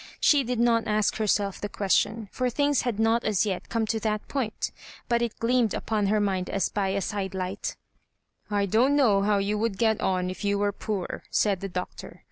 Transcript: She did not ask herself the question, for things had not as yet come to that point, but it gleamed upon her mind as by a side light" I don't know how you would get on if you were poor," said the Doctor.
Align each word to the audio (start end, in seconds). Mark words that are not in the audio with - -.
She 0.19 0.43
did 0.43 0.59
not 0.59 0.87
ask 0.87 1.17
herself 1.17 1.61
the 1.61 1.69
question, 1.69 2.27
for 2.31 2.49
things 2.49 2.81
had 2.81 2.99
not 2.99 3.23
as 3.23 3.45
yet 3.45 3.69
come 3.69 3.85
to 3.85 3.99
that 3.99 4.27
point, 4.27 4.71
but 5.07 5.21
it 5.21 5.37
gleamed 5.37 5.75
upon 5.75 6.07
her 6.07 6.19
mind 6.19 6.49
as 6.49 6.69
by 6.69 6.87
a 6.87 7.01
side 7.01 7.35
light" 7.35 7.75
I 8.59 8.65
don't 8.65 8.95
know 8.95 9.21
how 9.21 9.37
you 9.37 9.59
would 9.59 9.77
get 9.77 10.01
on 10.01 10.31
if 10.31 10.43
you 10.43 10.57
were 10.57 10.71
poor," 10.71 11.21
said 11.29 11.59
the 11.59 11.69
Doctor. 11.69 12.19